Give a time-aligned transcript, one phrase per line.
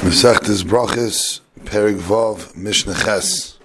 [0.00, 3.58] Mesechtes Brachis, Perik Vav, Mishnah Ches.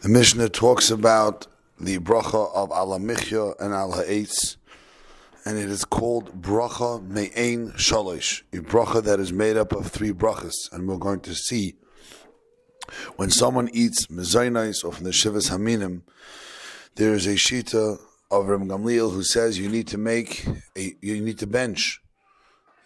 [0.00, 1.46] The Mishnah talks about
[1.78, 4.56] the bracha of Ala Michya and Al Ha'etz,
[5.44, 10.12] and it is called Bracha Me'ein Shalosh, a bracha that is made up of three
[10.12, 11.74] brachas, and we're going to see
[13.16, 16.00] when someone eats Mezainais or from the Shivas Haminim,
[16.94, 20.46] there is a Shita of Ram Gamliel who says you need to make
[20.78, 22.00] a, you need to bench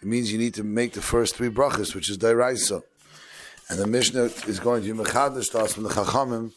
[0.01, 2.81] it means you need to make the first three brachas, which is Dairaisa.
[3.69, 6.51] And the Mishnah is going to Mechadish to us from the Chachamim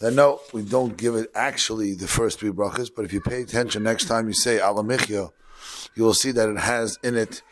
[0.00, 3.42] that no, we don't give it actually the first three brachas, but if you pay
[3.42, 5.30] attention next time you say Alamichya,
[5.94, 7.42] you will see that it has in it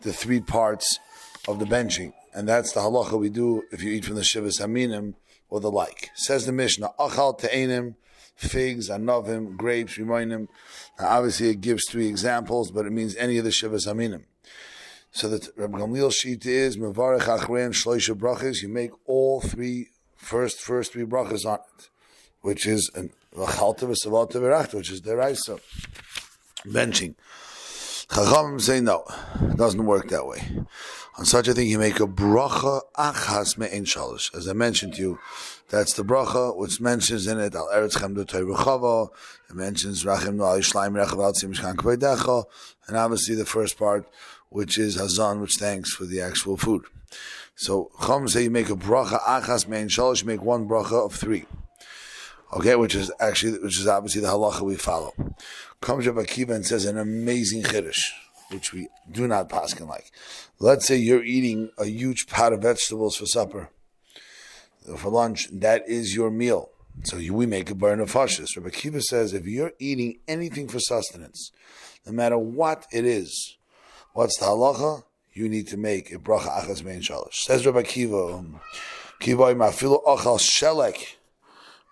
[0.00, 0.98] the three parts
[1.46, 2.14] of the benching.
[2.34, 5.14] And that's the halacha we do if you eat from the Shivas Aminim
[5.50, 6.10] or the like.
[6.14, 7.94] Says the Mishnah, Achal Te'enim,
[8.36, 10.48] figs, anovim, grapes, reminim.
[10.98, 14.24] Now obviously it gives three examples, but it means any of the Shivas Aminim.
[15.10, 18.62] So that Rabbi Gamliel sheet is mevarech achrein shloisha brachas.
[18.62, 21.88] You make all three first first three brachas on it,
[22.42, 25.60] which is an v'chalta v'savalta v'rachta, which is deraisa
[26.66, 27.14] benching.
[28.08, 29.04] Chachamim say no,
[29.42, 30.42] it doesn't work that way.
[31.18, 33.82] On such a thing, you make a bracha achas me'en.
[34.34, 35.18] As I mentioned to you,
[35.68, 40.44] that's the bracha which mentions in it al eretz chem do It mentions rachim no
[40.44, 42.44] al yishlayim rechav al tzim
[42.86, 44.08] and obviously the first part
[44.48, 46.84] which is Hazan, which thanks for the actual food.
[47.56, 51.44] So Chum say you make a bracha achas shalosh, you make one bracha of three.
[52.52, 55.12] Okay, which is actually, which is obviously the halacha we follow.
[55.80, 58.00] Comes Rabbi Akiva and says an amazing chiddush,
[58.50, 60.10] which we do not paskin like.
[60.58, 63.68] Let's say you're eating a huge pot of vegetables for supper,
[64.96, 65.48] for lunch.
[65.52, 66.70] That is your meal.
[67.04, 68.56] So you, we make a bari nefashis.
[68.56, 71.52] Rabbi Akiva says if you're eating anything for sustenance,
[72.06, 73.58] no matter what it is,
[74.18, 75.04] What's the halacha?
[75.32, 77.34] You need to make a bracha achas mein shalosh.
[77.34, 78.58] Says Rabbi Kiva, um,
[79.20, 81.14] Kiva mafilu achal shelek,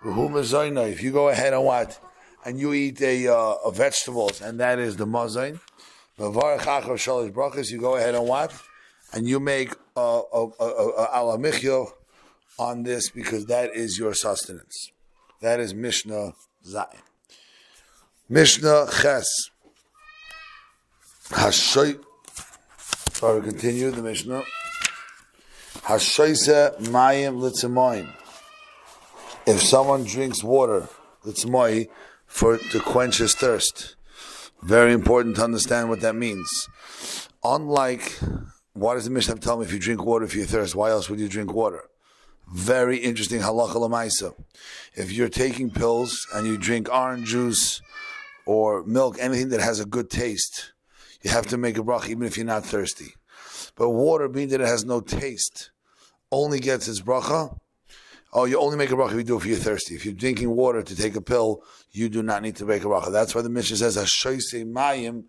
[0.05, 1.99] If you go ahead and what,
[2.45, 5.59] and you eat a, uh, a vegetables, and that is the mazain,
[6.19, 8.53] you go ahead and what,
[9.13, 11.87] and you make a, a, a, a
[12.59, 14.91] on this because that is your sustenance.
[15.41, 16.33] That is Mishnah
[16.67, 17.03] Zayin.
[18.29, 19.51] Mishnah Ches.
[21.29, 22.01] Hashoy
[23.17, 24.43] so we continue the Mishnah.
[25.85, 28.13] Hashoise mayim litzamoin.
[29.47, 30.89] If someone drinks water,
[31.25, 31.89] litzmoi,
[32.27, 33.95] for to quench his thirst.
[34.63, 36.69] Very important to understand what that means.
[37.45, 38.19] Unlike,
[38.73, 40.75] why does the Mishnah tell me if you drink water if you thirst?
[40.75, 41.85] Why else would you drink water?
[42.53, 44.35] Very interesting halacha lamaisa.
[44.95, 47.81] If you're taking pills and you drink orange juice
[48.47, 50.73] or milk, anything that has a good taste,
[51.23, 53.15] you have to make a bracha even if you're not thirsty.
[53.77, 55.71] But water, being that it has no taste,
[56.33, 57.59] only gets its bracha.
[58.39, 59.95] Oh, you only make a bracha if you do it if you're thirsty.
[59.95, 62.87] If you're drinking water to take a pill, you do not need to make a
[62.87, 63.11] bracha.
[63.11, 65.25] That's why the Mishnah says, "Hashoise mayim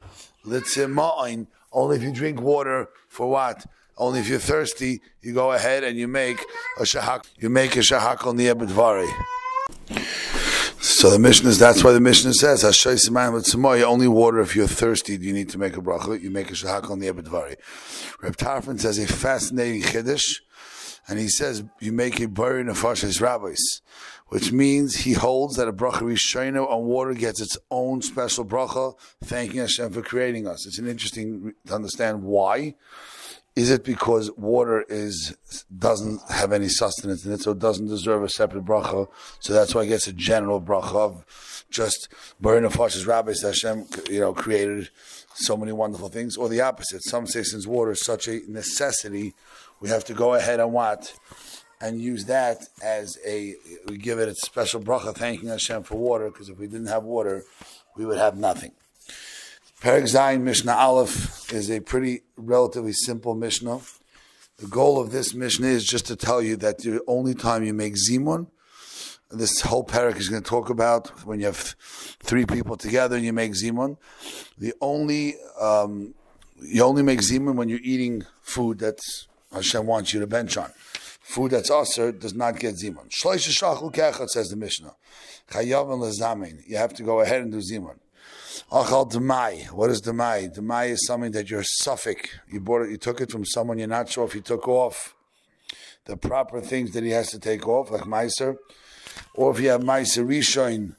[0.45, 3.65] litzima'in." Only if you drink water for what?
[3.97, 6.43] Only if you're thirsty, you go ahead and you make
[6.77, 7.23] a shahak.
[7.39, 9.09] You make a shahak on the ebedvari.
[10.81, 15.25] So the Mishnah is, that's why the Mishnah says, only water if you're thirsty do
[15.25, 16.21] you need to make a bracha.
[16.21, 17.55] You make a shahak on the ebedvari.
[18.21, 20.41] Reb Tarfon says a fascinating chiddush,
[21.07, 23.81] and he says you make a bari nefashis rabbis,
[24.27, 28.95] which means he holds that a bracha rishayno on water gets its own special bracha,
[29.23, 30.65] thanking Hashem for creating us.
[30.67, 32.75] It's an interesting to understand why.
[33.55, 35.35] Is it because water is
[35.75, 39.07] doesn't have any sustenance in it, so it doesn't deserve a separate bracha?
[39.39, 42.07] So that's why it gets a general bracha of just
[42.39, 44.89] bari nefashis rabbis Hashem, you know, created
[45.33, 46.37] so many wonderful things.
[46.37, 47.03] Or the opposite.
[47.03, 49.33] Some say since water is such a necessity,
[49.79, 51.13] we have to go ahead and what?
[51.79, 53.55] And use that as a,
[53.87, 57.03] we give it a special bracha, thanking Hashem for water, because if we didn't have
[57.03, 57.43] water,
[57.95, 58.71] we would have nothing.
[59.81, 63.79] Perek Zayin Mishnah Aleph is a pretty relatively simple Mishnah.
[64.57, 67.75] The goal of this Mishnah is just to tell you that the only time you
[67.75, 68.47] make Zimun,
[69.29, 71.75] this whole parak is going to talk about when you have
[72.23, 73.97] three people together and you make Zimun.
[74.57, 76.15] The only, um,
[76.59, 78.99] you only make Zimun when you're eating food that
[79.57, 80.71] Hashem wants you to bench on.
[81.21, 83.09] Food that's usher does not get Zimun.
[83.09, 84.95] Shloisha kechat says the Mishnah.
[85.53, 87.97] And You have to go ahead and do Zimun.
[88.71, 89.69] Achal demai.
[89.71, 90.55] What is demai?
[90.55, 92.27] Demai is something that you're safek.
[92.49, 95.15] You bought it, you took it from someone you're not sure if he took off
[96.05, 98.57] the proper things that he has to take off, like meiser,
[99.33, 100.95] or if you have meiser rishon.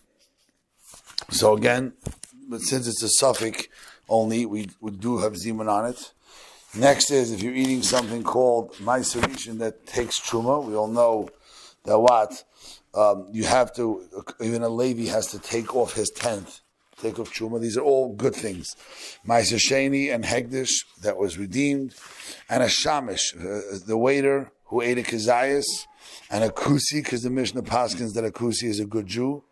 [1.31, 1.95] So again,
[2.49, 3.69] but since it's a safek
[4.09, 6.13] only, we, we do have zimun on it.
[6.75, 10.63] Next is if you're eating something called Maiserishin that takes truma.
[10.63, 11.31] We all know
[11.85, 12.45] that what
[12.95, 14.05] um, you have to.
[14.43, 16.61] Even a Levi has to take off his tenth,
[17.01, 17.59] take off truma.
[17.61, 18.77] These are all good things.
[19.27, 21.95] Maiser Sheni and Hegdish that was redeemed,
[22.51, 25.87] and a Shamish, uh, the waiter who ate a kazayas,
[26.31, 29.43] and a kusi because the Mishnah Paskins that a kusi is a good Jew.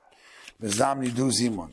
[0.63, 1.73] Mizamni du zimun.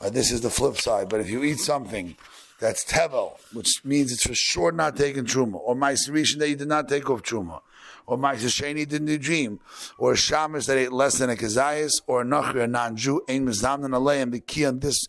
[0.00, 1.08] Uh, this is the flip side.
[1.08, 2.16] But if you eat something
[2.64, 6.66] that's tevel, which means it's for sure not taking truma, or ma'aserishin that you did
[6.66, 7.60] not take off truma,
[8.06, 9.60] or ma'asesheni didn't dream,
[9.98, 13.46] or a shamish that ate less than a kazayas, or a nachri, a non-Jew, ein
[13.46, 14.32] mizamnan aleim.
[14.32, 15.06] The key on this,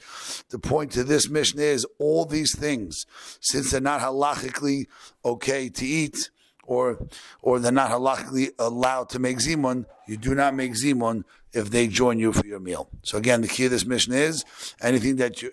[0.50, 3.06] the point to this Mishnah is all these things,
[3.40, 4.88] since they're not halachically
[5.24, 6.30] okay to eat,
[6.66, 7.00] or
[7.42, 11.24] or they're not halachically allowed to make zimun, you do not make zimun
[11.54, 12.90] if they join you for your meal.
[13.04, 14.46] So again, the key of this Mishnah is
[14.82, 15.50] anything that you,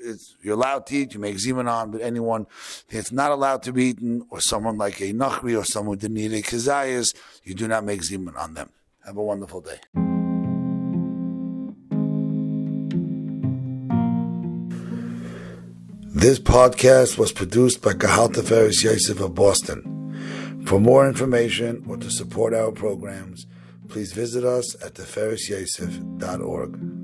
[0.47, 2.47] are allowed to eat, you make zimun on, but anyone
[2.91, 6.19] that's not allowed to be eaten, or someone like a nachri, or someone who didn't
[6.19, 7.05] eat a
[7.45, 8.71] you do not make zimun on them.
[9.07, 9.81] Have a wonderful day.
[16.15, 19.92] This podcast was produced by Kahal Teferes Yosef of Boston.
[20.65, 23.47] For more information or to support our programs,
[23.89, 27.02] please visit us at theferrisyosef.org.